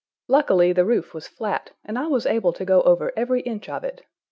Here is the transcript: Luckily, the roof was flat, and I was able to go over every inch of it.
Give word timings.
Luckily, 0.27 0.73
the 0.73 0.83
roof 0.83 1.13
was 1.13 1.27
flat, 1.27 1.73
and 1.85 1.95
I 1.95 2.07
was 2.07 2.25
able 2.25 2.53
to 2.53 2.65
go 2.65 2.81
over 2.81 3.13
every 3.15 3.41
inch 3.41 3.69
of 3.69 3.83
it. 3.83 4.01